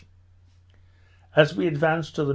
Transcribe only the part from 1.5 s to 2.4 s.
we advanced to the N.